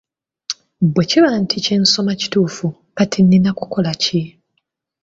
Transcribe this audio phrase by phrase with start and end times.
[0.93, 2.67] Bwe kiba nti kyensoma kituufu,
[2.97, 4.21] kati nnina kukola ki?